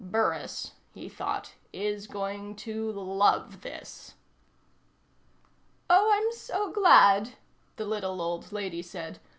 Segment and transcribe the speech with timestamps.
[0.03, 4.15] Burris, he thought, is going to love this.
[5.91, 7.33] "Oh, I'm so glad,"
[7.75, 9.19] the little old lady said.